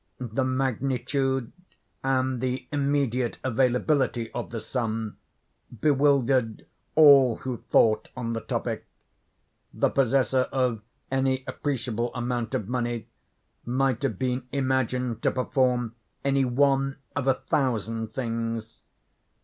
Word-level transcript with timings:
The 0.17 0.43
magnitude 0.43 1.51
and 2.03 2.41
the 2.41 2.67
immediate 2.71 3.37
availability 3.43 4.31
of 4.31 4.49
the 4.49 4.59
sum 4.59 5.17
bewildered 5.79 6.65
all 6.95 7.35
who 7.35 7.57
thought 7.57 8.09
on 8.17 8.33
the 8.33 8.41
topic. 8.41 8.87
The 9.71 9.91
possessor 9.91 10.47
of 10.51 10.81
any 11.11 11.43
appreciable 11.45 12.11
amount 12.15 12.55
of 12.55 12.67
money 12.67 13.09
might 13.63 14.01
have 14.01 14.17
been 14.17 14.47
imagined 14.51 15.21
to 15.21 15.29
perform 15.29 15.93
any 16.25 16.45
one 16.45 16.97
of 17.15 17.27
a 17.27 17.35
thousand 17.35 18.07
things. 18.09 18.81